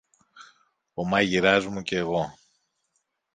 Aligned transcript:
ο 0.93 1.05
μάγειρας 1.07 1.65
μου 1.65 1.81
κι 1.81 1.95
εγώ! 1.95 2.33